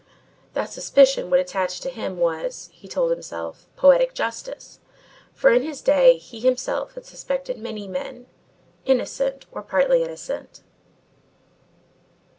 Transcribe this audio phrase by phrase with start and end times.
[0.55, 4.79] That suspicion should attach to him was, he told himself, poetic justice,
[5.31, 8.25] for in his day he himself had suspected many men,
[8.83, 10.63] innocent or partly innocent.